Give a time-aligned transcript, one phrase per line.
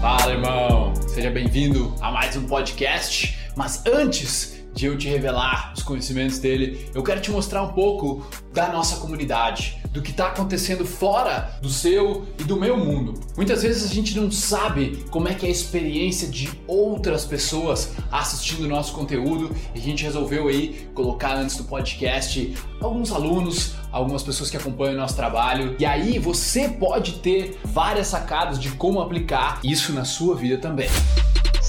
[0.00, 0.94] Fala, irmão!
[1.08, 3.38] Seja bem-vindo a mais um podcast.
[3.54, 8.26] Mas antes de eu te revelar os conhecimentos dele, eu quero te mostrar um pouco
[8.50, 13.20] da nossa comunidade, do que está acontecendo fora do seu e do meu mundo.
[13.36, 17.92] Muitas vezes a gente não sabe como é que é a experiência de outras pessoas
[18.10, 23.74] assistindo o nosso conteúdo e a gente resolveu aí colocar antes do podcast alguns alunos,
[23.92, 28.70] algumas pessoas que acompanham o nosso trabalho e aí você pode ter várias sacadas de
[28.70, 30.88] como aplicar isso na sua vida também.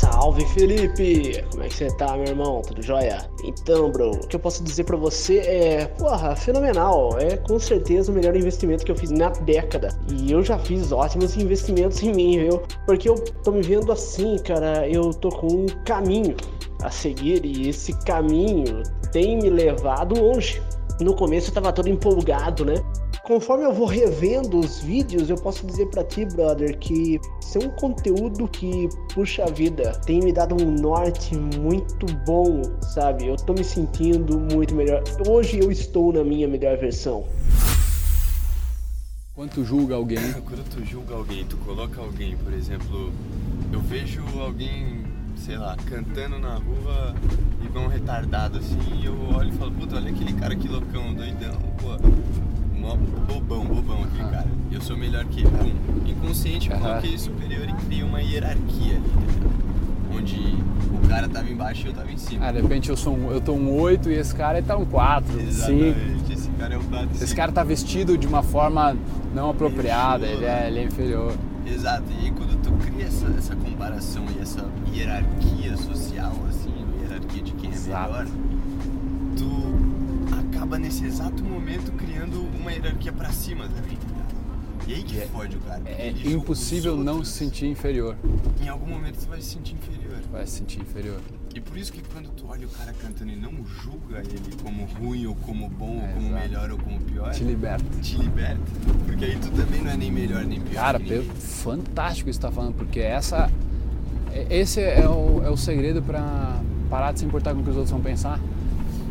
[0.00, 1.44] Salve Felipe!
[1.50, 2.62] Como é que você tá, meu irmão?
[2.62, 3.18] Tudo jóia?
[3.44, 7.18] Então, bro, o que eu posso dizer para você é, porra, fenomenal.
[7.18, 9.90] É com certeza o melhor investimento que eu fiz na década.
[10.10, 12.62] E eu já fiz ótimos investimentos em mim, viu?
[12.86, 16.34] Porque eu tô me vendo assim, cara, eu tô com um caminho
[16.82, 18.82] a seguir e esse caminho
[19.12, 20.62] tem me levado longe.
[20.98, 22.74] No começo eu tava todo empolgado, né?
[23.30, 27.64] Conforme eu vou revendo os vídeos, eu posso dizer para ti, brother, que isso é
[27.64, 33.28] um conteúdo que, puxa vida, tem me dado um norte muito bom, sabe?
[33.28, 35.04] Eu tô me sentindo muito melhor.
[35.28, 37.24] Hoje eu estou na minha melhor versão.
[39.32, 40.32] Quando tu julga alguém?
[40.42, 43.12] Quando tu julga alguém, tu coloca alguém, por exemplo,
[43.72, 45.04] eu vejo alguém,
[45.36, 47.14] sei lá, cantando na rua
[47.64, 51.14] igual um retardado assim, e eu olho e falo, puta, olha aquele cara que loucão,
[51.14, 52.49] doidão, pô
[52.80, 54.28] mó bobão, bobão aquele ah.
[54.28, 54.46] cara.
[54.72, 55.50] Eu sou melhor que ele.
[55.50, 56.10] Pum.
[56.10, 59.60] Inconsciente eu coloquei superior e criei uma hierarquia ali,
[60.12, 60.36] Onde
[60.92, 62.46] o cara tava embaixo e eu tava em cima.
[62.46, 64.84] Ah, de repente eu sou um, eu tô um 8 e esse cara tá um
[64.84, 65.40] 4.
[65.40, 67.08] Exatamente, esse cara é um 4.
[67.22, 68.96] Esse cara tá vestido de uma forma
[69.34, 71.34] não apropriada, ele é, ele é inferior.
[71.66, 77.42] Exato, e aí quando tu cria essa, essa comparação e essa hierarquia social, assim, hierarquia
[77.42, 78.12] de quem é Exato.
[78.12, 78.26] melhor,
[79.36, 83.98] tu acaba nesse exato momento criando uma hierarquia para cima também,
[84.86, 85.82] E aí que é, fode o cara.
[85.86, 88.16] É impossível não se sentir inferior.
[88.60, 90.20] Em algum momento você vai se sentir inferior.
[90.32, 91.20] Vai se sentir inferior.
[91.54, 94.84] E por isso que quando tu olha o cara cantando e não julga ele como
[94.84, 96.42] ruim ou como bom, é, ou como exato.
[96.42, 97.84] melhor ou como pior, te liberta.
[98.00, 98.60] Te liberta.
[99.04, 100.80] Porque aí tu também não é nem melhor nem pior.
[100.80, 101.00] Cara,
[101.38, 103.50] fantástico isso que você tá falando, porque essa
[104.48, 107.76] esse é o, é o segredo para parar de se importar com o que os
[107.76, 108.38] outros vão pensar.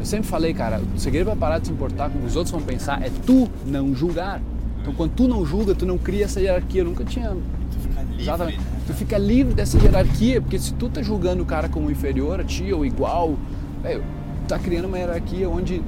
[0.00, 2.34] Eu sempre falei, cara, o segredo para parar de se importar com o que os
[2.34, 4.40] outros vão pensar é tu não julgar.
[4.80, 6.80] Então quando tu não julga, tu não cria essa hierarquia.
[6.80, 7.36] Eu nunca tinha.
[7.70, 8.22] Tu fica livre.
[8.22, 8.58] Exatamente.
[8.58, 8.64] Né?
[8.86, 12.44] Tu fica livre dessa hierarquia, porque se tu tá julgando o cara como inferior a
[12.44, 13.36] ti ou igual,
[13.82, 15.82] tu tá criando uma hierarquia onde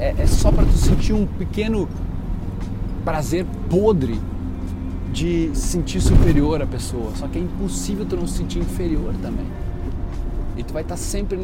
[0.00, 1.88] é, é só para tu sentir um pequeno
[3.04, 4.18] prazer podre
[5.12, 7.12] de sentir superior a pessoa.
[7.14, 9.46] Só que é impossível tu não se sentir inferior também.
[10.56, 11.38] E tu vai estar tá sempre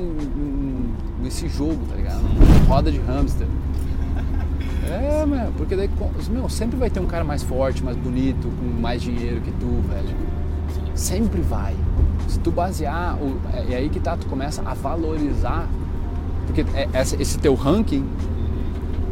[1.22, 2.22] nesse jogo, tá ligado?
[2.68, 3.46] Roda de hamster.
[4.88, 5.90] É, meu, porque daí,
[6.30, 9.66] meu, sempre vai ter um cara mais forte, mais bonito, com mais dinheiro que tu,
[9.88, 10.16] velho.
[10.94, 11.76] Sempre vai.
[12.28, 13.16] Se tu basear,
[13.52, 15.68] é, é aí que tá, tu começa a valorizar,
[16.46, 16.88] porque é,
[17.20, 18.04] esse teu ranking,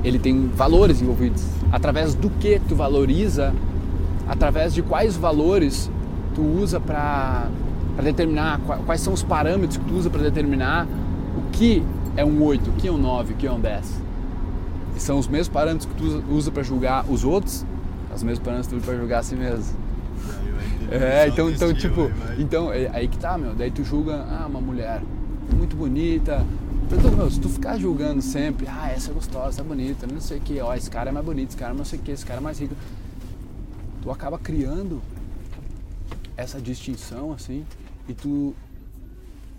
[0.03, 1.44] ele tem valores envolvidos.
[1.70, 3.54] Através do que tu valoriza,
[4.28, 5.91] através de quais valores
[6.34, 7.48] tu usa para
[7.98, 10.86] para determinar quais são os parâmetros que tu usa para determinar
[11.36, 11.82] o que
[12.16, 14.00] é um 8, o que é um 9, o que é um 10.
[14.94, 17.66] E são os mesmos parâmetros que tu usa para julgar os outros,
[18.14, 19.76] os mesmos parâmetros que tu usa para julgar a si mesmo.
[20.92, 22.08] É, então, então tipo,
[22.38, 25.03] então, é, aí que tá, meu, daí tu julga, ah, uma mulher
[25.53, 26.47] muito bonita,
[26.87, 30.20] então, meu, se tu ficar julgando sempre, ah, essa é gostosa, essa é bonita, não
[30.20, 32.12] sei o que, ó, esse cara é mais bonito, esse cara não sei o que,
[32.12, 32.76] esse cara é mais rico,
[34.00, 35.03] tu acaba criando
[36.37, 37.66] essa distinção, assim,
[38.08, 38.54] e tu,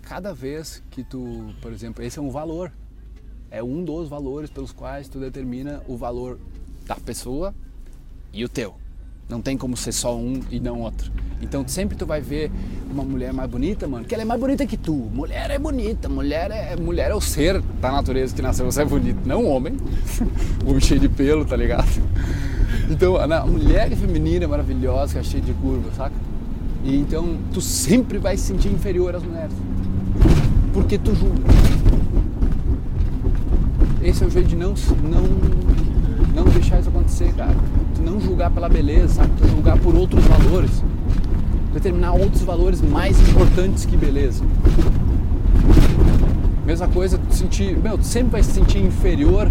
[0.02, 2.72] cada vez que tu, por exemplo, esse é um valor,
[3.50, 6.38] é um dos valores pelos quais tu determina o valor
[6.86, 7.54] da pessoa
[8.32, 8.74] e o teu.
[9.28, 11.12] Não tem como ser só um e não outro.
[11.40, 12.50] Então sempre tu vai ver
[12.90, 14.92] uma mulher mais bonita, mano, que ela é mais bonita que tu.
[14.92, 18.84] Mulher é bonita, mulher é, mulher é o ser da natureza que nasceu, você é
[18.84, 19.76] bonito, não homem.
[20.66, 21.88] homem cheio de pelo, tá ligado?
[22.90, 26.29] Então a mulher é feminina, é maravilhosa, que é cheia de curva, saca?
[26.84, 29.52] E então tu sempre vai se sentir inferior às mulheres.
[30.72, 31.42] Porque tu julga.
[34.02, 35.22] Esse é o jeito de não, não,
[36.34, 37.54] não deixar isso acontecer, cara.
[37.94, 39.30] Tu não julgar pela beleza, sabe?
[39.36, 40.82] Tu julgar por outros valores.
[41.74, 44.42] Determinar outros valores mais importantes que beleza.
[46.64, 47.76] Mesma coisa, tu sentir.
[47.76, 49.50] Meu, tu sempre vai se sentir inferior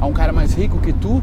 [0.00, 1.22] a um cara mais rico que tu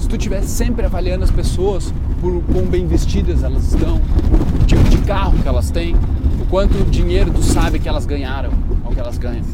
[0.00, 4.84] se tu estiver sempre avaliando as pessoas por quão bem vestidas elas estão, o tipo
[4.88, 8.50] de carro que elas têm, o quanto dinheiro tu sabe que elas ganharam
[8.84, 9.44] ou que elas ganham.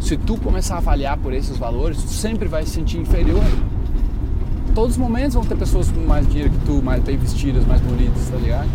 [0.00, 3.44] Se tu começar a avaliar por esses valores, tu sempre vai se sentir inferior.
[4.74, 7.80] Todos os momentos vão ter pessoas com mais dinheiro que tu, mais bem vestidas, mais
[7.82, 8.68] bonitas, tá ligado?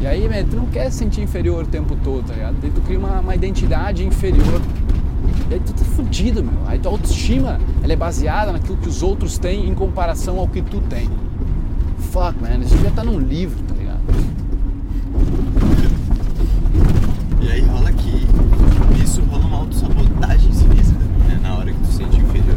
[0.00, 2.56] E aí, man, tu não quer se sentir inferior o tempo todo, tá ligado?
[2.60, 4.60] Tu cria uma, uma identidade inferior.
[5.50, 6.54] E aí tu tá fudido, meu.
[6.66, 10.62] Aí tua autoestima, ela é baseada naquilo que os outros têm em comparação ao que
[10.62, 11.10] tu tem.
[12.16, 14.00] Fuck, man, isso devia estar num livro, tá ligado?
[17.42, 18.26] E aí rola que
[19.04, 20.98] isso rola uma autossabotagem sinistra,
[21.28, 21.38] né?
[21.42, 22.56] Na hora que tu se sente inferior.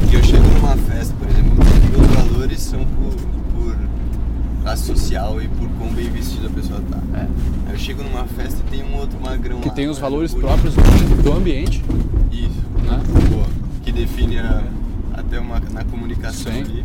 [0.00, 3.14] Porque eu chego numa festa, por exemplo, meus valores são por,
[3.54, 3.76] por
[4.62, 6.98] classe social e por quão bem vestida a pessoa tá.
[7.14, 7.20] É.
[7.20, 10.10] Aí eu chego numa festa e tem um outro magrão Que lá, tem os mano,
[10.10, 10.46] valores bonito.
[10.48, 11.80] próprios do, do ambiente,
[12.32, 12.60] Isso.
[12.84, 13.00] né?
[13.30, 13.46] Boa.
[13.84, 14.64] Que define a-
[15.14, 16.60] até uma, na comunicação Sim.
[16.62, 16.84] ali.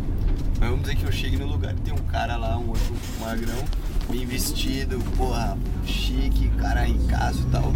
[0.62, 2.94] Mas vamos dizer que eu chegue no lugar e tem um cara lá, um outro
[3.20, 3.64] magrão,
[4.08, 7.72] bem vestido, porra, chique, cara ricaço e tal.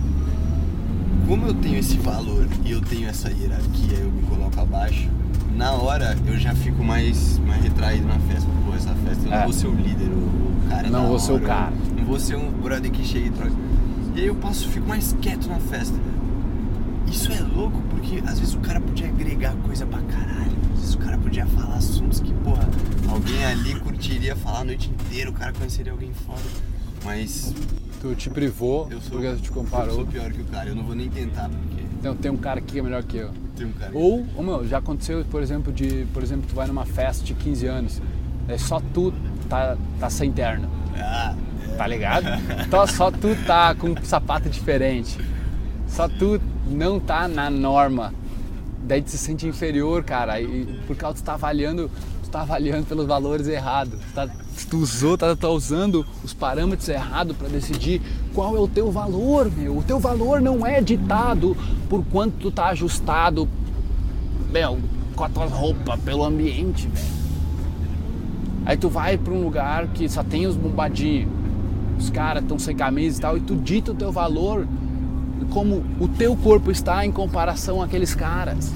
[1.26, 5.08] Como eu tenho esse valor e eu tenho essa hierarquia, eu me coloco abaixo,
[5.56, 8.48] na hora eu já fico mais, mais retraído na festa.
[8.64, 9.42] Pô, essa festa eu não É.
[9.42, 11.72] vou ser o líder, o, o cara Não vou ser o hora, cara.
[11.96, 13.52] Não vou ser um brother que chega e troca.
[14.14, 15.98] E aí eu passo, fico mais quieto na festa.
[17.08, 20.52] Isso é louco porque às vezes o cara podia agregar coisa pra caralho.
[20.74, 22.68] Às vezes o cara podia falar assuntos que, porra,
[23.08, 26.40] alguém ali curtiria falar a noite inteira, o cara conheceria alguém foda.
[27.04, 27.54] Mas
[28.00, 30.06] Tu te privou eu sou, porque tu te eu sou comparou.
[30.06, 32.72] pior que o cara, eu não vou nem tentar, porque Então tem um cara aqui
[32.74, 33.30] que é melhor que eu.
[33.56, 36.66] tem um cara Ou, ô, meu, já aconteceu, por exemplo, de, por exemplo, tu vai
[36.66, 38.02] numa festa de 15 anos,
[38.48, 39.12] é só tu
[39.48, 41.34] tá, tá sem terno, Ah,
[41.78, 42.26] tá ligado?
[42.66, 45.16] Então só tu tá com um sapato diferente.
[45.88, 48.12] Só tu não tá na norma.
[48.82, 51.90] Daí tu se sente inferior, cara, e por causa tu tá avaliando,
[52.22, 53.98] tu tá avaliando pelos valores errados.
[53.98, 54.28] Tu, tá,
[54.70, 58.00] tu usou, tá, tá usando os parâmetros errados para decidir
[58.32, 59.78] qual é o teu valor, meu.
[59.78, 61.56] O teu valor não é ditado
[61.88, 63.48] por quanto tu tá ajustado,
[64.52, 64.78] meu,
[65.16, 67.16] com a tua roupa, pelo ambiente, velho.
[68.66, 71.30] Aí tu vai pra um lugar que só tem os bombadinhos,
[71.98, 74.66] os caras estão sem camisa e tal, e tu dita o teu valor
[75.50, 78.72] como o teu corpo está em comparação àqueles caras.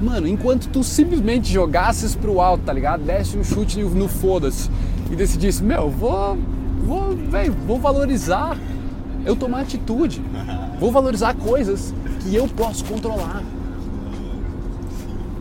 [0.00, 3.02] Mano, enquanto tu simplesmente jogasses pro alto, tá ligado?
[3.02, 4.70] Desse um chute no, foda-se
[5.10, 6.38] e decidisse, meu, vou,
[6.84, 8.56] vou, velho, vou valorizar
[9.24, 10.22] eu tomar atitude.
[10.78, 13.42] Vou valorizar coisas que eu posso controlar.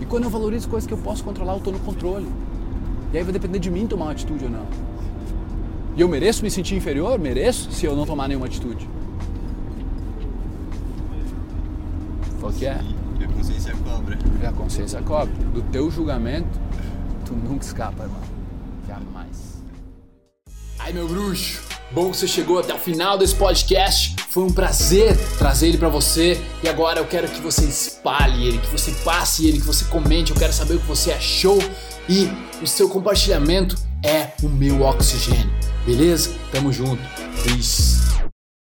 [0.02, 2.28] E quando eu valorizo coisas que eu posso controlar, eu tô no controle.
[3.14, 4.66] E aí vai depender de mim tomar uma atitude ou não.
[5.96, 7.20] E eu mereço me sentir inferior?
[7.20, 8.90] Mereço se eu não tomar nenhuma atitude.
[12.48, 12.80] Qual que é?
[13.20, 14.18] E a consciência cobra.
[14.42, 15.34] E a consciência cobra.
[15.54, 16.48] Do teu julgamento,
[17.26, 18.22] tu nunca escapa, irmão.
[18.88, 19.62] Jamais.
[20.80, 21.62] Ai, meu bruxo.
[21.92, 24.16] Bom que você chegou até o final desse podcast.
[24.30, 26.42] Foi um prazer trazer ele pra você.
[26.64, 30.32] E agora eu quero que você espalhe ele, que você passe ele, que você comente.
[30.32, 31.60] Eu quero saber o que você achou.
[32.08, 32.30] E
[32.62, 35.52] o seu compartilhamento é o meu oxigênio.
[35.86, 36.34] Beleza?
[36.50, 37.02] Tamo junto.
[37.44, 38.17] Peace.